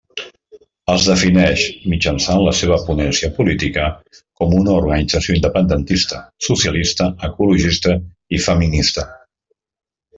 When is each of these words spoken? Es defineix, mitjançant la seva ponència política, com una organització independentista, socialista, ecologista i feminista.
Es 0.93 1.03
defineix, 1.09 1.65
mitjançant 1.93 2.41
la 2.45 2.53
seva 2.61 2.79
ponència 2.87 3.29
política, 3.41 3.85
com 4.41 4.57
una 4.63 4.75
organització 4.79 5.39
independentista, 5.39 6.25
socialista, 6.51 7.13
ecologista 7.33 7.99
i 8.41 8.45
feminista. 8.49 9.09